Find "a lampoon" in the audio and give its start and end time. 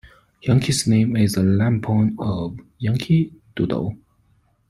1.37-2.15